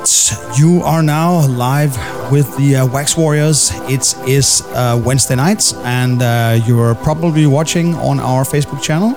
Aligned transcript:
right, 0.00 0.58
you 0.58 0.82
are 0.82 1.02
now 1.02 1.46
live 1.46 1.96
with 2.30 2.56
the 2.56 2.76
uh, 2.76 2.86
Wax 2.86 3.16
Warriors. 3.16 3.72
It 3.88 4.14
is 4.26 4.62
uh, 4.74 5.00
Wednesday 5.04 5.36
nights, 5.36 5.74
and 5.84 6.22
uh, 6.22 6.58
you're 6.66 6.94
probably 6.96 7.46
watching 7.46 7.94
on 7.94 8.20
our 8.20 8.44
Facebook 8.44 8.82
channel, 8.82 9.14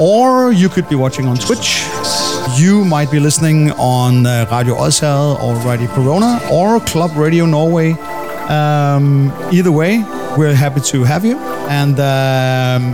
or 0.00 0.52
you 0.52 0.68
could 0.68 0.88
be 0.88 0.94
watching 0.94 1.26
on 1.26 1.36
Twitch. 1.36 1.84
You 2.56 2.84
might 2.84 3.10
be 3.10 3.20
listening 3.20 3.72
on 3.72 4.26
uh, 4.26 4.46
Radio 4.50 4.74
Odsherred 4.74 5.42
or 5.42 5.54
Radio 5.68 5.88
Corona 5.88 6.40
or 6.50 6.80
Club 6.80 7.16
Radio 7.16 7.46
Norway. 7.46 7.92
Um, 8.48 9.32
either 9.52 9.72
way, 9.72 9.98
we're 10.36 10.54
happy 10.54 10.80
to 10.80 11.04
have 11.04 11.24
you. 11.24 11.38
And 11.68 11.98
um, 12.00 12.92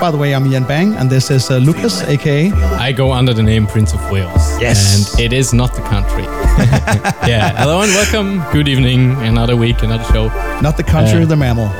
by 0.00 0.10
the 0.10 0.16
way, 0.16 0.34
I'm 0.34 0.46
Ian 0.46 0.64
Bang, 0.64 0.94
and 0.94 1.10
this 1.10 1.30
is 1.30 1.50
uh, 1.50 1.58
Lucas, 1.58 2.02
aka. 2.02 2.52
I 2.52 2.92
go 2.92 3.12
under 3.12 3.34
the 3.34 3.42
name 3.42 3.66
Prince 3.66 3.94
of 3.94 4.10
Whales. 4.10 4.60
Yes. 4.60 5.14
And 5.14 5.20
it 5.20 5.32
is 5.32 5.52
not 5.52 5.74
the 5.74 5.82
country. 5.82 6.24
yeah. 7.26 7.52
Hello 7.56 7.80
and 7.80 7.90
welcome. 7.92 8.44
Good 8.52 8.68
evening. 8.68 9.12
Another 9.22 9.56
week, 9.56 9.82
another 9.82 10.04
show. 10.12 10.28
Not 10.60 10.76
the 10.76 10.84
country, 10.84 11.22
Uh, 11.22 11.26
the 11.26 11.36
mammal. 11.36 11.72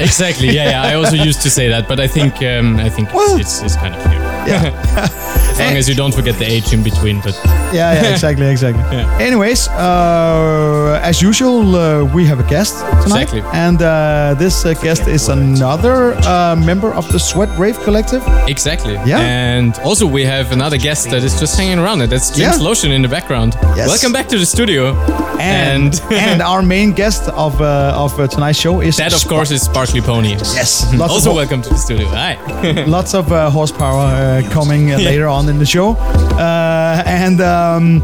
Exactly. 0.00 0.48
Yeah, 0.48 0.70
yeah. 0.70 0.82
I 0.82 0.94
also 0.94 1.14
used 1.14 1.42
to 1.42 1.50
say 1.50 1.68
that, 1.68 1.86
but 1.86 2.00
I 2.00 2.06
think 2.08 2.42
um, 2.42 2.76
I 2.76 2.88
think 2.88 3.10
it's, 3.12 3.40
it's, 3.40 3.62
it's 3.62 3.76
kind 3.76 3.94
of 3.94 4.00
clear. 4.02 4.18
Yeah. 4.48 4.70
As 5.54 5.60
long 5.60 5.76
as 5.76 5.88
you 5.88 5.94
don't 5.94 6.12
forget 6.14 6.36
the 6.38 6.44
H 6.44 6.72
in 6.72 6.82
between. 6.82 7.20
But 7.20 7.34
yeah, 7.72 7.92
yeah, 7.94 8.10
exactly, 8.12 8.46
exactly. 8.46 8.82
Yeah. 8.96 9.18
Anyways, 9.20 9.68
uh, 9.68 11.00
as 11.02 11.22
usual, 11.22 11.76
uh, 11.76 12.04
we 12.14 12.26
have 12.26 12.40
a 12.40 12.48
guest 12.48 12.74
tonight, 13.02 13.22
Exactly. 13.32 13.42
and 13.52 13.80
uh, 13.82 14.34
this 14.38 14.64
uh, 14.64 14.74
guest 14.74 15.06
is 15.06 15.28
another 15.28 16.14
uh, 16.26 16.56
member 16.56 16.92
of 16.94 17.10
the 17.12 17.18
Sweat 17.18 17.50
Rave 17.58 17.78
Collective. 17.84 18.22
exactly. 18.48 18.94
Yeah. 19.06 19.20
And 19.20 19.78
also 19.84 20.06
we 20.06 20.24
have 20.24 20.52
another 20.52 20.76
guest 20.78 21.10
that 21.10 21.22
is 21.24 21.38
just 21.40 21.56
hanging 21.56 21.78
around. 21.78 22.02
And 22.02 22.10
that's 22.12 22.30
James 22.30 22.58
Yeah. 22.58 22.68
Lotion 22.68 22.90
in 22.92 23.02
the 23.02 23.08
background. 23.08 23.54
Yes. 23.76 23.88
Welcome 23.88 24.12
back 24.12 24.28
to 24.28 24.38
the 24.38 24.46
studio. 24.46 24.94
And 25.40 25.92
and 26.10 26.42
our 26.52 26.62
main 26.62 26.92
guest 26.92 27.28
of 27.28 27.60
uh, 27.60 28.04
of 28.04 28.18
uh, 28.18 28.26
tonight's 28.26 28.58
show 28.58 28.80
is 28.80 28.96
that, 28.96 29.12
of 29.14 29.28
course, 29.28 29.50
is 29.54 29.62
Sparkly 29.62 30.00
Pony. 30.00 30.30
yes, 30.30 30.84
lots 31.00 31.12
Also, 31.12 31.30
of, 31.30 31.36
welcome 31.36 31.62
to 31.62 31.68
the 31.70 31.78
studio. 31.78 32.06
Hi. 32.08 32.36
lots 32.86 33.14
of 33.14 33.30
uh, 33.32 33.50
horsepower 33.50 34.06
uh, 34.06 34.42
coming 34.50 34.92
uh, 34.92 34.98
later 34.98 35.26
on 35.28 35.43
in 35.48 35.58
the 35.58 35.66
show, 35.66 35.96
uh, 36.38 37.02
and. 37.06 37.40
Um, 37.40 38.02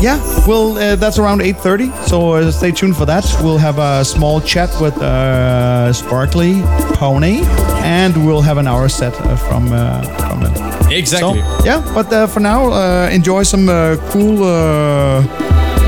yeah, 0.00 0.18
well, 0.46 0.78
uh, 0.78 0.94
that's 0.96 1.18
around 1.18 1.40
8:30. 1.40 1.90
So 2.06 2.34
uh, 2.34 2.50
stay 2.52 2.70
tuned 2.70 2.96
for 2.96 3.04
that. 3.06 3.24
We'll 3.42 3.58
have 3.58 3.78
a 3.78 4.04
small 4.04 4.40
chat 4.40 4.70
with 4.80 4.96
uh, 4.98 5.92
Sparkly 5.92 6.62
Pony, 6.94 7.40
and 7.82 8.24
we'll 8.24 8.42
have 8.42 8.58
an 8.58 8.68
hour 8.68 8.88
set 8.88 9.12
uh, 9.20 9.36
from 9.36 9.72
uh, 9.72 10.02
from 10.28 10.42
it. 10.44 10.92
exactly. 10.92 11.40
So 11.40 11.64
yeah, 11.64 11.82
but 11.94 12.12
uh, 12.12 12.26
for 12.28 12.40
now, 12.40 12.70
uh, 12.72 13.08
enjoy 13.10 13.42
some 13.42 13.68
uh, 13.68 13.96
cool 14.10 14.44
uh, 14.44 15.24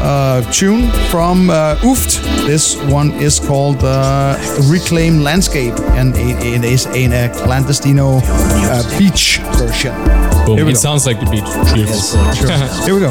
uh, 0.03 0.43
tune 0.51 0.91
from 1.11 1.51
uh, 1.51 1.77
Ooft. 1.83 2.21
This 2.47 2.77
one 2.91 3.13
is 3.13 3.39
called 3.39 3.85
uh, 3.85 4.37
Reclaim 4.69 5.23
Landscape, 5.23 5.79
and 5.95 6.15
it, 6.17 6.65
is 6.65 6.87
in 6.87 7.13
a 7.13 7.29
clandestino 7.29 8.21
uh, 8.25 8.99
beach 8.99 9.41
version. 9.59 9.95
Boom. 10.47 10.57
Here 10.57 10.65
we 10.65 10.73
It 10.73 10.75
go. 10.75 10.81
sounds 10.81 11.07
like 11.07 11.21
the 11.21 11.27
beach. 11.27 11.45
Beautiful. 11.75 12.01
Sure. 12.35 12.49
Here 12.85 12.95
we 12.95 13.01
go. 13.01 13.11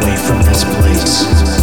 away 0.00 0.16
from 0.16 0.42
this 0.42 0.64
place. 0.64 1.59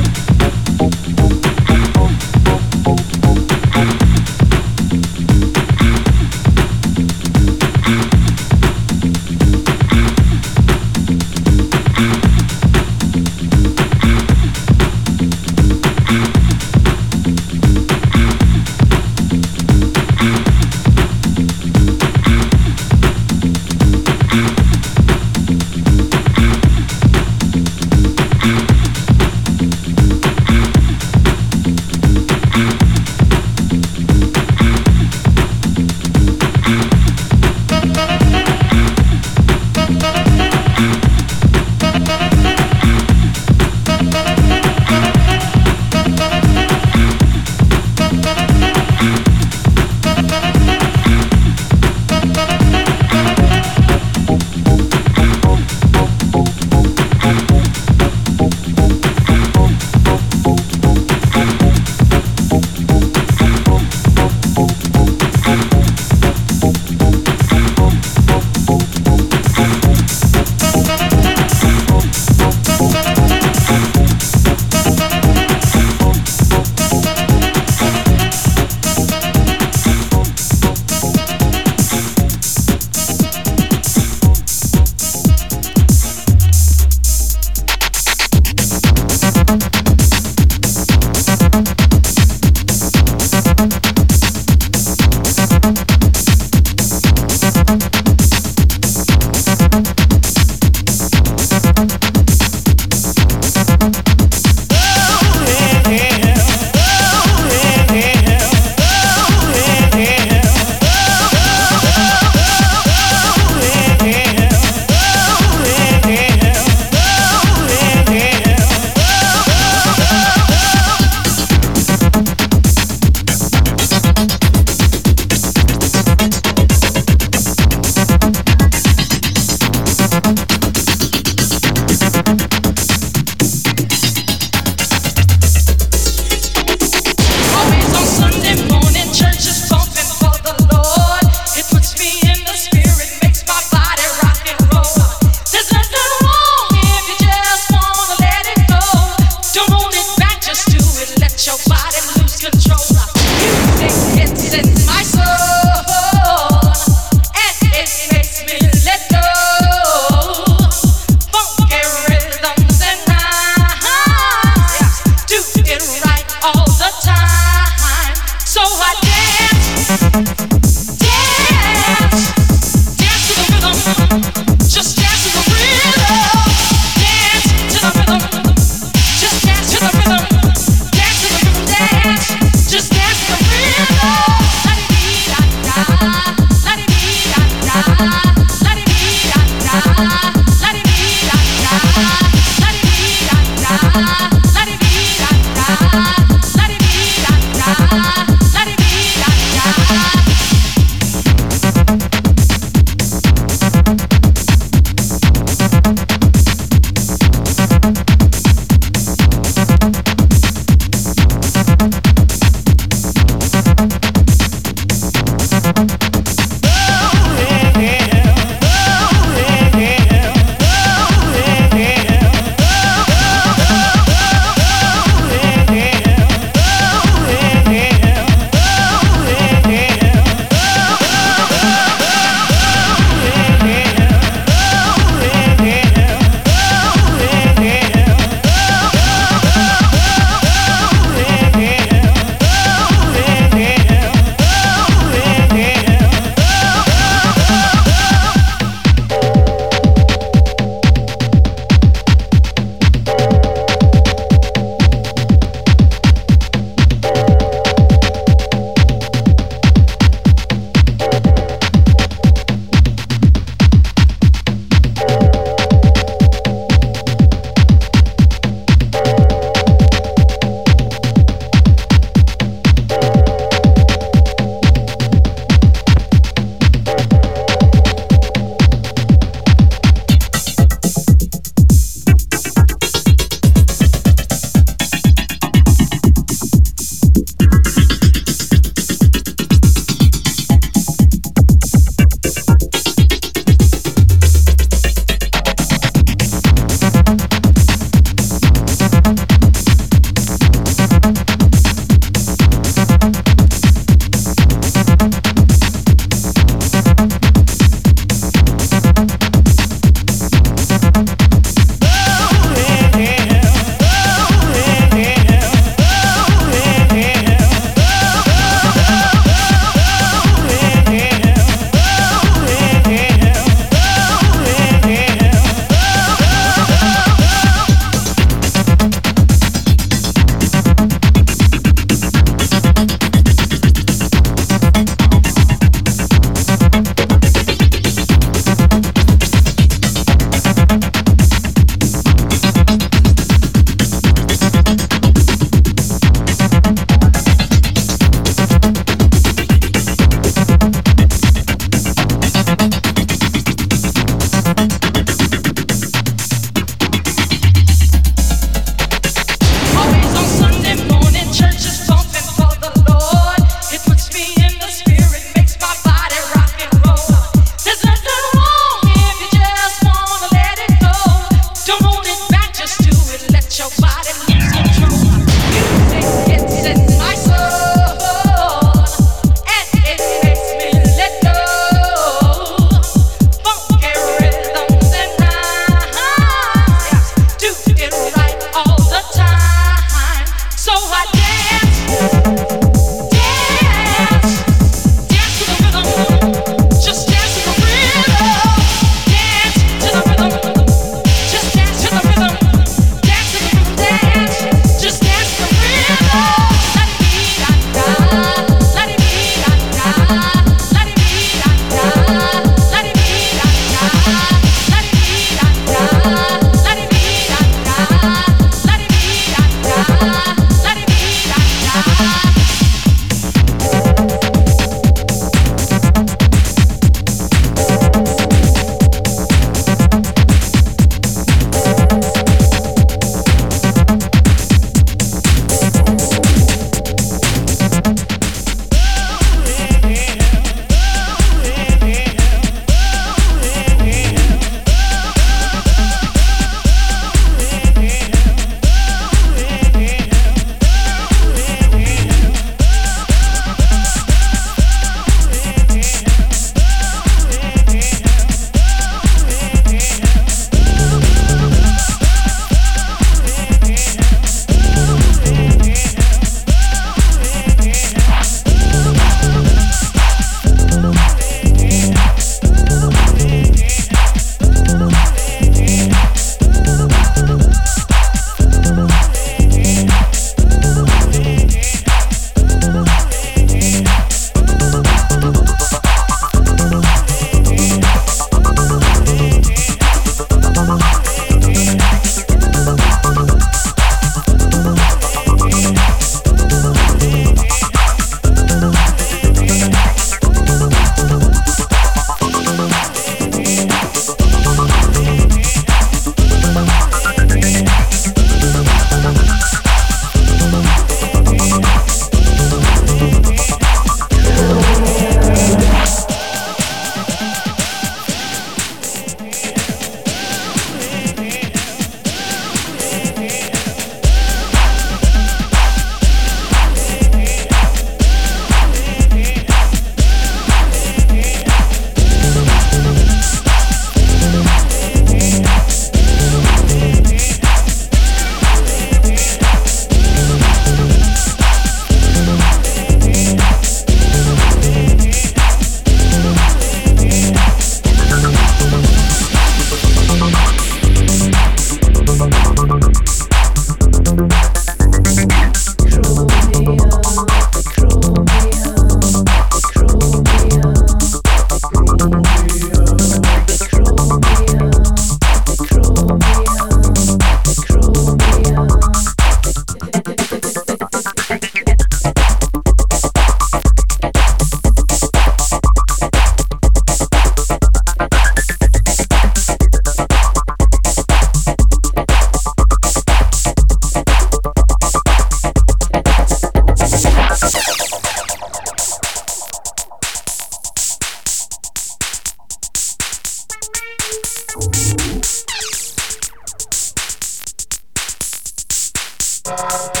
Bye. 599.51 600.00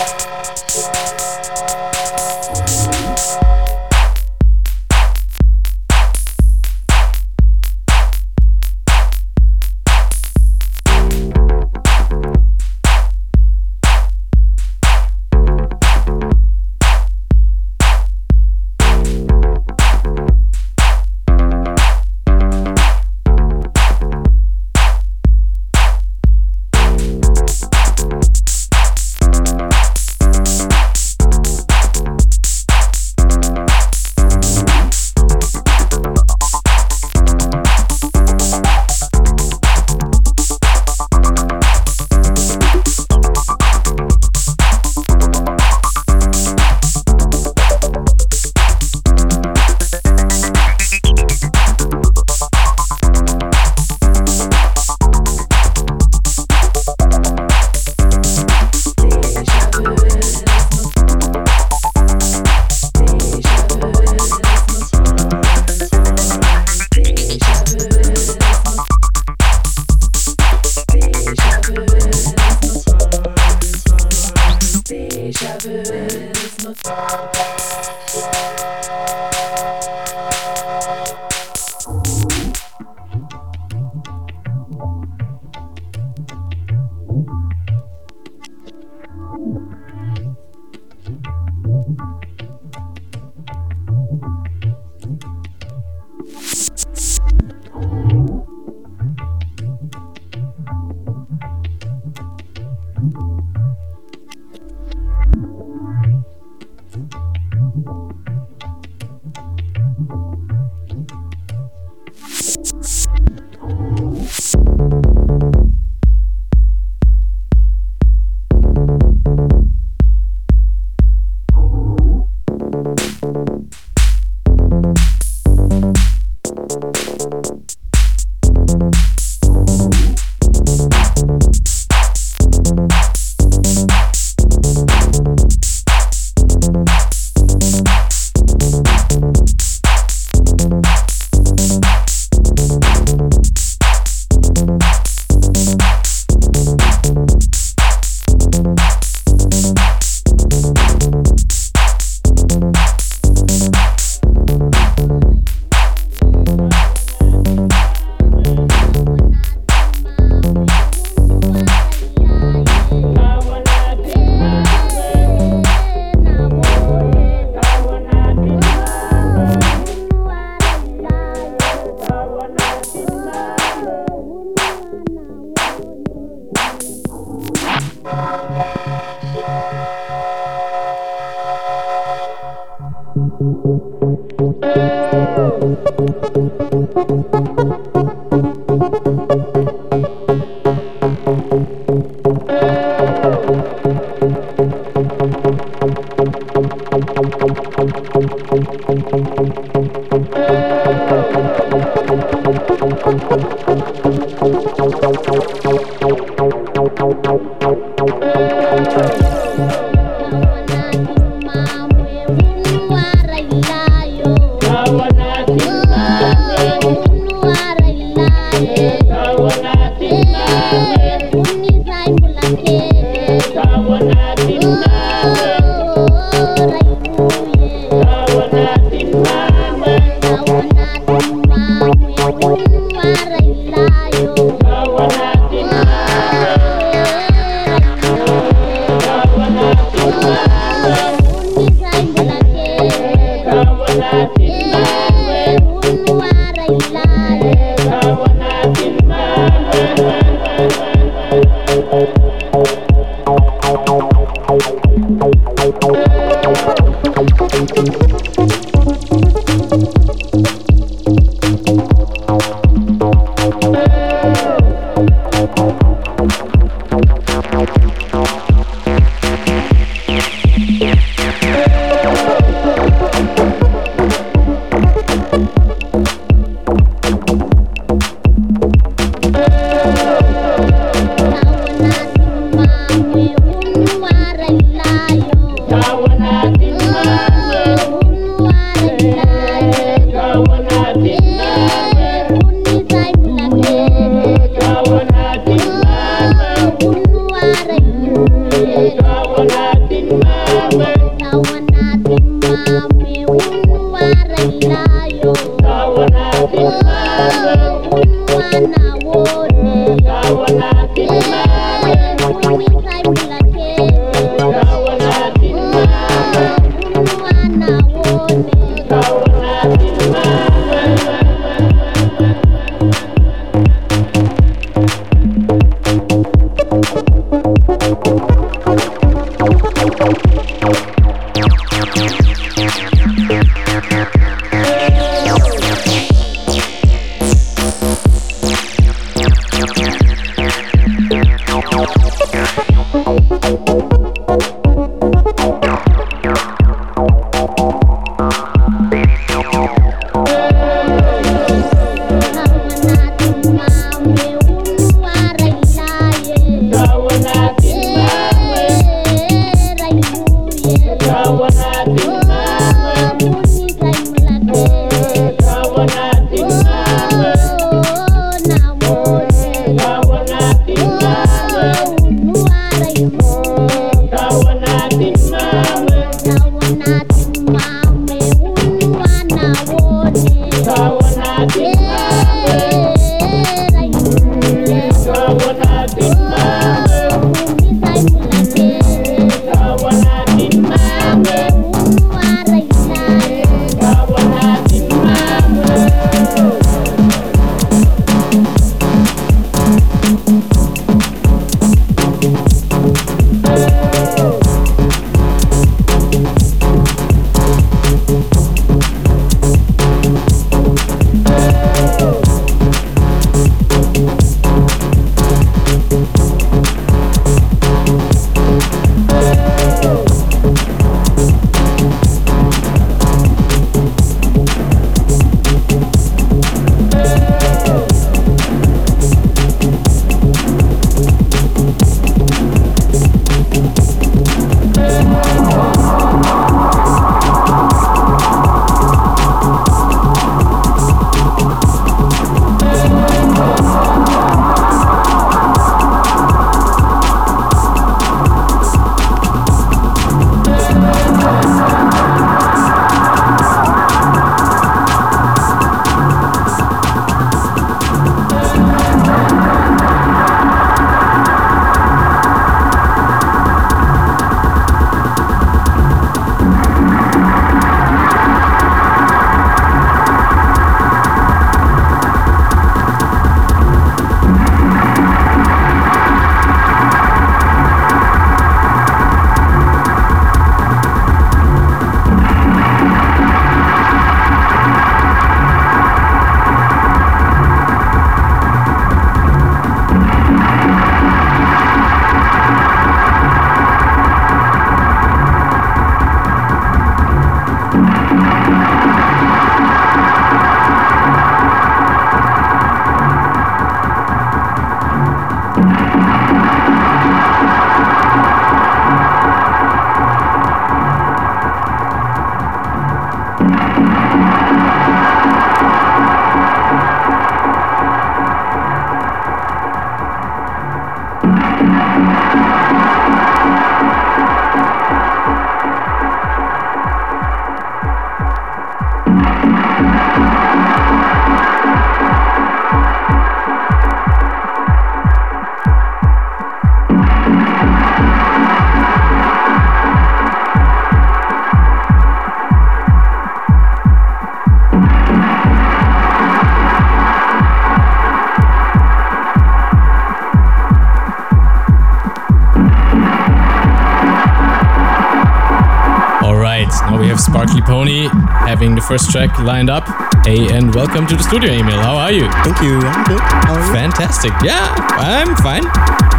Pony 557.71 558.09
having 558.51 558.75
the 558.75 558.81
first 558.81 559.11
track 559.11 559.31
lined 559.39 559.69
up. 559.69 559.87
Hey, 560.25 560.51
and 560.51 560.75
welcome 560.75 561.07
to 561.07 561.15
the 561.15 561.23
studio, 561.23 561.53
Emil. 561.53 561.79
How 561.79 561.95
are 561.95 562.11
you? 562.11 562.27
Thank 562.43 562.59
you. 562.59 562.75
I'm 562.83 563.03
good. 563.07 563.21
How 563.21 563.55
are 563.55 563.65
you? 563.65 563.71
Fantastic. 563.71 564.33
Yeah, 564.43 564.75
I'm 564.99 565.37
fine. 565.37 565.63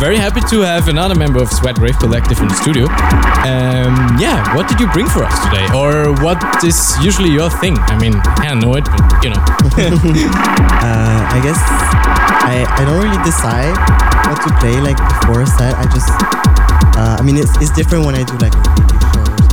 Very 0.01 0.17
happy 0.17 0.41
to 0.49 0.63
have 0.63 0.89
another 0.89 1.15
member 1.15 1.43
of 1.43 1.53
Sweat 1.53 1.77
Rave 1.77 1.99
Collective 1.99 2.41
in 2.41 2.49
the 2.49 2.55
studio. 2.55 2.87
Um, 3.45 4.17
yeah, 4.17 4.57
what 4.57 4.67
did 4.67 4.81
you 4.81 4.89
bring 4.97 5.07
for 5.07 5.25
us 5.29 5.37
today? 5.45 5.69
Or 5.77 6.17
what 6.25 6.41
is 6.65 6.97
usually 7.05 7.29
your 7.31 7.51
thing? 7.51 7.77
I 7.93 8.01
mean, 8.01 8.15
I 8.41 8.55
know 8.55 8.73
it, 8.77 8.89
but 8.89 9.23
you 9.23 9.29
know. 9.29 9.43
Uh, 10.83 11.23
I 11.31 11.39
guess 11.45 11.61
I, 12.43 12.67
I 12.67 12.85
don't 12.85 12.99
really 12.99 13.23
decide 13.23 13.77
what 14.27 14.43
to 14.43 14.51
play 14.59 14.81
like 14.81 14.99
before 14.99 15.43
a 15.43 15.47
set. 15.47 15.77
I 15.77 15.85
just 15.85 16.11
uh, 16.99 17.17
I 17.21 17.23
mean 17.23 17.37
it's, 17.37 17.55
it's 17.63 17.71
different 17.71 18.05
when 18.05 18.17
I 18.17 18.25
do 18.25 18.37
like 18.39 18.53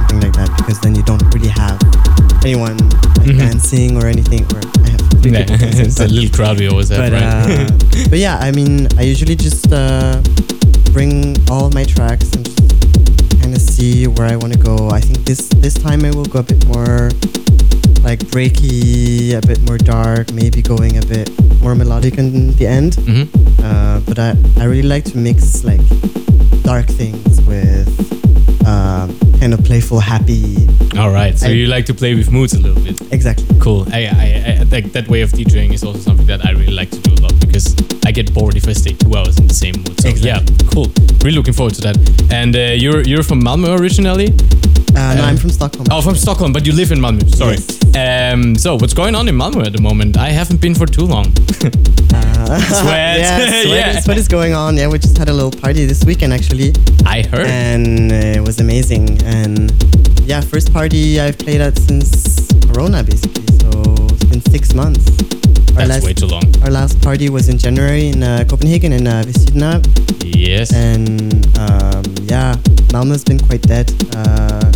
something 0.10 0.22
like 0.22 0.38
that 0.38 0.56
because 0.58 0.80
then 0.82 0.96
you 0.96 1.04
don't 1.04 1.22
really 1.34 1.48
have 1.50 1.80
anyone 2.44 2.78
like, 3.20 3.38
dancing 3.38 3.98
or 4.02 4.08
anything. 4.08 4.44
Or 4.54 4.62
I 4.86 4.90
have 4.90 5.26
Yeah, 5.26 5.44
dancing, 5.46 5.86
it's 5.86 6.00
a 6.00 6.08
little 6.08 6.30
crowd 6.36 6.60
we 6.60 6.68
always 6.68 6.90
have, 6.90 7.00
but 7.00 7.14
right? 7.14 7.24
uh, 7.24 8.08
but 8.10 8.20
yeah, 8.20 8.38
I 8.40 8.52
mean, 8.52 8.88
I 8.98 9.04
usually 9.04 9.36
just 9.36 9.72
uh, 9.72 10.22
bring 10.94 11.36
all 11.50 11.70
my 11.72 11.84
tracks 11.84 12.32
and 12.34 12.46
kind 13.42 13.54
of 13.54 13.62
see 13.62 14.08
where 14.08 14.28
I 14.28 14.36
want 14.36 14.54
to 14.54 14.60
go. 14.60 14.90
I 14.90 15.00
think 15.00 15.20
this 15.26 15.48
this 15.62 15.74
time 15.74 16.06
I 16.06 16.12
will 16.12 16.26
go 16.26 16.40
a 16.40 16.44
bit 16.44 16.66
more 16.68 17.12
like 18.04 18.20
breaky, 18.32 19.36
a 19.38 19.42
bit 19.46 19.62
more 19.62 19.78
dark, 19.78 20.32
maybe 20.34 20.62
going 20.62 20.98
a 20.98 21.06
bit 21.06 21.30
more 21.62 21.76
melodic 21.76 22.18
in 22.18 22.54
the 22.56 22.66
end. 22.68 22.94
Mhm. 23.06 23.28
Uh, 23.62 24.00
but 24.08 24.18
I 24.18 24.36
I 24.58 24.64
really 24.66 24.88
like 24.88 25.04
to 25.12 25.18
mix 25.18 25.64
like 25.64 25.82
dark 26.64 26.88
things 26.88 27.42
with 27.42 27.90
um, 28.66 29.18
kind 29.40 29.54
of 29.54 29.64
playful, 29.64 30.00
happy. 30.00 30.68
All 30.98 31.12
right, 31.12 31.38
so 31.38 31.48
I- 31.48 31.52
you 31.52 31.68
like 31.68 31.86
to 31.88 31.94
play 31.94 32.16
with 32.16 32.32
moods 32.32 32.54
a 32.54 32.60
little 32.60 32.82
bit. 32.84 33.00
Exactly. 33.12 33.46
Cool. 33.60 33.86
I, 33.92 34.06
I, 34.06 34.60
I 34.62 34.64
like 34.72 34.92
that 34.94 35.08
way 35.08 35.22
of 35.22 35.32
DJing 35.32 35.74
is 35.74 35.84
also 35.84 36.00
something 36.00 36.26
that 36.28 36.46
I 36.46 36.52
really 36.52 36.74
like 36.74 36.92
to 36.92 37.00
do 37.00 37.14
a 37.14 37.20
lot 37.22 37.40
because 37.40 37.76
I 38.06 38.12
get 38.12 38.34
bored 38.34 38.56
if 38.56 38.68
I 38.68 38.74
stay 38.74 38.94
two 38.94 39.16
hours 39.16 39.38
in 39.40 39.48
the 39.48 39.54
same 39.54 39.76
mood. 39.78 40.00
So 40.02 40.10
yeah, 40.10 40.40
cool. 40.74 40.88
Really 41.24 41.36
looking 41.38 41.54
forward 41.54 41.76
to 41.76 41.82
that. 41.82 41.98
And 42.32 42.56
uh, 42.56 42.60
you're 42.84 43.02
you're 43.02 43.24
from 43.24 43.42
Malmö 43.44 43.80
originally. 43.80 44.34
Uh, 44.96 45.14
no, 45.16 45.24
I'm 45.24 45.38
from 45.38 45.50
Stockholm. 45.50 45.88
Oh, 45.92 46.02
from 46.02 46.16
Stockholm, 46.16 46.52
but 46.52 46.66
you 46.66 46.74
live 46.74 46.92
in 46.92 47.00
Malmö. 47.00 47.24
Sorry. 47.36 47.58
Um, 47.96 48.56
so 48.56 48.76
what's 48.76 48.94
going 48.94 49.16
on 49.16 49.28
in 49.28 49.36
Malmö 49.36 49.66
at 49.66 49.74
the 49.74 49.82
moment? 49.82 50.18
I 50.18 50.30
haven't 50.30 50.62
been 50.62 50.76
for 50.76 50.86
too 50.86 51.06
long. 51.06 51.26
Uh, 52.12 52.58
Sweat. 52.82 53.20
yeah, 53.20 53.38
sweat, 53.38 53.66
Yeah. 53.68 54.00
sweat 54.00 54.18
is 54.18 54.28
going 54.28 54.54
on. 54.56 54.76
Yeah, 54.76 54.88
we 54.88 54.98
just 54.98 55.18
had 55.18 55.30
a 55.30 55.34
little 55.34 55.52
party 55.52 55.86
this 55.86 56.04
weekend 56.06 56.34
actually, 56.34 56.74
I 57.06 57.22
heard. 57.22 57.46
and 57.46 58.12
it 58.12 58.42
was 58.42 58.60
amazing. 58.60 59.22
And 59.24 59.72
yeah, 60.26 60.42
first 60.42 60.74
party 60.74 61.20
I've 61.20 61.38
played 61.38 61.62
at 61.62 61.78
since 61.78 62.48
Corona 62.68 63.04
basically. 63.04 63.46
So 63.60 63.70
it's 64.10 64.24
been 64.26 64.42
six 64.52 64.74
months. 64.74 65.06
Our 65.78 65.86
That's 65.86 65.90
last, 65.90 66.04
way 66.06 66.14
too 66.14 66.26
long. 66.26 66.44
Our 66.64 66.72
last 66.72 67.00
party 67.02 67.30
was 67.30 67.50
in 67.50 67.58
January 67.60 68.08
in 68.10 68.24
uh, 68.24 68.46
Copenhagen 68.50 68.94
in 68.94 69.06
uh, 69.06 69.24
Vestydnab. 69.28 69.86
Yes. 70.24 70.74
and 70.74 71.46
um, 71.60 72.04
yeah, 72.24 72.56
Malmö's 72.94 73.24
been 73.24 73.40
quite 73.40 73.62
dead 73.62 73.92
uh, 74.16 74.72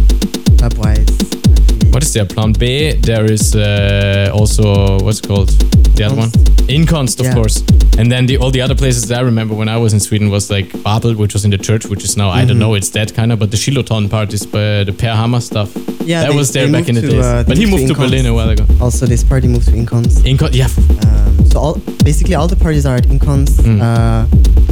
Actually. 0.61 1.72
What 1.93 2.03
is 2.03 2.11
there? 2.13 2.25
Plan 2.25 2.53
B. 2.53 2.93
There 2.93 3.25
is 3.31 3.55
uh, 3.55 4.31
also 4.33 4.97
what's 5.05 5.19
it 5.19 5.27
called 5.27 5.49
the 5.95 6.03
other 6.05 6.15
one. 6.15 6.29
Inkonst, 6.67 7.19
of 7.19 7.25
Yeah. 7.27 7.33
course. 7.35 7.61
And 7.99 8.11
then 8.11 8.25
the 8.25 8.37
all 8.37 8.49
the 8.51 8.61
other 8.61 8.75
places 8.75 9.03
that 9.09 9.19
I 9.19 9.21
remember 9.21 9.53
when 9.53 9.69
I 9.69 9.77
was 9.77 9.93
in 9.93 9.99
Sweden 9.99 10.29
was 10.31 10.49
like 10.49 10.67
Babel, 10.83 11.13
which 11.13 11.33
was 11.33 11.45
in 11.45 11.51
the 11.51 11.57
church, 11.57 11.85
which 11.85 12.03
is 12.03 12.17
now 12.17 12.29
I 12.29 12.37
Mm-hmm. 12.39 12.47
don't 12.47 12.59
know, 12.59 12.73
it's 12.73 12.89
that 12.89 13.13
kind 13.13 13.31
of. 13.31 13.37
But 13.39 13.51
the 13.51 13.57
Shiloton 13.57 14.09
parties, 14.09 14.43
uh, 14.53 14.83
the 14.85 14.91
Per 14.93 15.13
Hammer 15.13 15.39
stuff. 15.41 15.69
Yeah, 16.05 16.21
that 16.23 16.31
they- 16.31 16.37
was 16.37 16.51
there 16.51 16.67
back 16.71 16.89
in 16.89 16.95
the 16.95 17.01
to, 17.01 17.07
days. 17.07 17.25
uh, 17.25 17.43
but 17.47 17.57
he 17.57 17.65
moved 17.65 17.87
to 17.87 17.93
to 17.93 17.99
Berlin 17.99 18.25
a 18.25 18.33
while 18.33 18.49
ago. 18.49 18.65
Also, 18.81 19.05
this 19.05 19.23
party 19.23 19.47
moved 19.47 19.67
to 19.67 19.71
Incons. 19.73 20.13
Incon, 20.31 20.49
yeah. 20.53 20.67
Um, 21.05 21.45
so 21.51 21.59
all 21.59 21.75
basically 22.03 22.33
all 22.35 22.47
the 22.47 22.55
parties 22.65 22.85
are 22.85 22.95
at 22.95 23.07
Incons. 23.07 23.51
Mm. 23.61 23.79
Uh, 23.81 24.25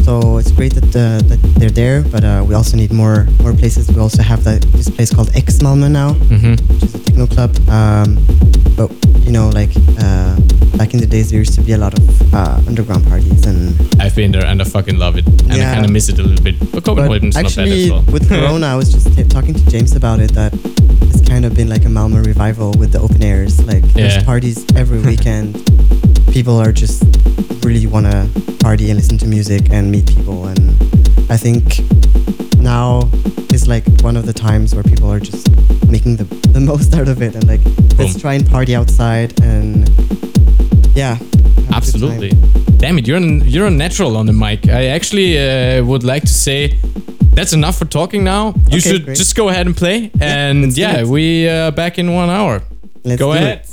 so 0.04 0.38
it's 0.40 0.52
great 0.52 0.74
that, 0.74 0.90
uh, 0.96 1.22
that 1.30 1.40
they're 1.60 1.70
there, 1.84 2.02
but 2.14 2.24
uh, 2.24 2.44
we 2.48 2.56
also 2.56 2.76
need 2.76 2.92
more 2.92 3.28
more 3.44 3.54
places. 3.54 3.88
We 3.96 4.00
also 4.02 4.24
have 4.24 4.44
the, 4.44 4.58
this 4.78 4.90
place 4.90 5.12
called 5.14 5.30
X 5.36 5.60
Malmö 5.60 5.88
now, 5.92 6.14
hmm 6.14 6.56
which 6.72 6.84
is 6.84 6.96
a 6.96 7.00
techno 7.12 7.28
club. 7.28 7.52
Um, 7.70 8.16
but 8.76 8.92
you 9.26 9.32
know, 9.32 9.50
like 9.50 9.70
uh, 10.00 10.36
back 10.78 10.94
in 10.94 11.00
the 11.00 11.08
days, 11.08 11.30
there 11.32 11.40
used 11.40 11.54
to 11.56 11.62
be 11.62 11.74
a 11.74 11.78
lot 11.78 11.98
of 11.98 12.34
uh, 12.34 12.62
underground 12.68 13.06
parties, 13.08 13.46
and 13.46 13.76
I've 14.02 14.16
been 14.16 14.32
there 14.32 14.46
and 14.46 14.62
I 14.62 14.66
fucking 14.66 14.98
love 14.98 15.18
it, 15.18 15.28
and 15.28 15.54
I 15.54 15.74
kind 15.74 15.86
of 15.86 15.92
miss 15.92 16.10
it 16.10 16.20
a 16.20 16.24
little 16.24 16.44
bit. 16.44 16.56
But 16.72 16.84
Copenhagen's 16.84 17.36
not 17.36 17.44
bad 17.44 17.46
actually, 17.48 17.86
as 17.86 17.92
well. 17.92 18.04
with 18.12 18.30
Corona, 18.30 18.68
I 18.68 18.76
was 18.76 18.92
just 18.92 19.16
t- 19.16 19.24
talking 19.24 19.54
to 19.54 19.66
James 19.70 19.96
about 19.96 20.20
it. 20.20 20.34
That 20.34 20.54
it's 21.14 21.28
kind 21.28 21.46
of 21.46 21.54
been 21.56 21.70
like 21.70 21.86
a 21.86 21.90
Malmo 21.90 22.18
revival 22.24 22.72
with 22.80 22.92
the 22.94 23.00
open 23.00 23.22
airs. 23.24 23.64
Like 23.66 23.84
Yeah. 23.84 24.08
there's 24.08 24.24
parties 24.24 24.66
every 24.76 25.00
weekend. 25.12 25.56
people 26.32 26.58
are 26.58 26.72
just 26.72 27.04
really 27.66 27.86
want 27.86 28.06
to 28.06 28.28
party 28.60 28.90
and 28.90 28.98
listen 28.98 29.18
to 29.18 29.28
music 29.28 29.70
and 29.72 29.92
meet 29.92 30.08
people. 30.08 30.46
And 30.48 30.70
I 31.30 31.36
think 31.38 31.80
now 32.58 33.01
like 33.72 33.86
one 34.02 34.18
of 34.18 34.26
the 34.26 34.34
times 34.34 34.76
where 34.76 34.84
people 34.84 35.10
are 35.10 35.20
just 35.20 35.46
making 35.96 36.18
the, 36.18 36.26
the 36.56 36.60
most 36.72 36.94
out 36.94 37.08
of 37.08 37.22
it 37.22 37.34
and 37.36 37.48
like 37.48 37.62
let's 37.98 38.20
try 38.20 38.34
and 38.34 38.46
party 38.56 38.76
outside 38.76 39.30
and 39.42 39.88
yeah. 40.96 41.16
have 41.16 41.22
a 41.22 41.26
good 41.26 41.56
time. 41.66 41.74
Absolutely. 41.74 42.32
Damn 42.78 42.98
it, 43.00 43.08
you're 43.08 43.18
an, 43.18 43.42
you're 43.54 43.68
a 43.68 43.72
natural 43.86 44.18
on 44.18 44.26
the 44.26 44.34
mic. 44.34 44.68
I 44.68 44.88
actually 44.88 45.38
uh, 45.40 45.84
would 45.86 46.04
like 46.04 46.24
to 46.24 46.34
say 46.48 46.78
that's 47.38 47.54
enough 47.54 47.78
for 47.78 47.86
talking 47.86 48.24
now. 48.26 48.44
You 48.68 48.78
Okay, 48.78 48.80
should 48.80 49.06
great. 49.06 49.18
just 49.18 49.36
go 49.36 49.48
ahead 49.50 49.66
and 49.68 49.76
play. 49.76 50.12
and 50.20 50.64
let's 50.64 50.78
yeah, 50.78 51.04
we 51.06 51.48
uh, 51.48 51.72
back 51.72 51.98
in 51.98 52.14
one 52.14 52.30
hour. 52.30 52.62
Let's 53.06 53.20
go 53.20 53.32
ahead. 53.32 53.60
it. 53.60 53.71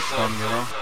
next 0.00 0.12
you 0.32 0.48
know? 0.48 0.79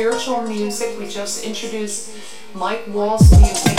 spiritual 0.00 0.40
music. 0.44 0.98
We 0.98 1.06
just 1.06 1.44
introduced 1.44 2.16
Mike 2.54 2.84
Wall's 2.88 3.30
music. 3.38 3.76